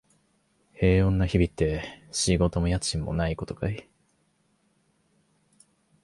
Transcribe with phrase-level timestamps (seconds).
[0.73, 3.87] 平穏な日々って、仕事も家賃もないことかい？